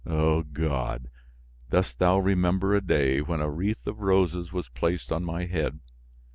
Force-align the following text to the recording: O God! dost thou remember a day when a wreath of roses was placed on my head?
O 0.07 0.41
God! 0.41 1.09
dost 1.69 1.99
thou 1.99 2.17
remember 2.17 2.73
a 2.73 2.81
day 2.81 3.19
when 3.21 3.39
a 3.39 3.51
wreath 3.51 3.85
of 3.85 3.99
roses 4.01 4.51
was 4.51 4.67
placed 4.69 5.11
on 5.11 5.23
my 5.23 5.45
head? 5.45 5.79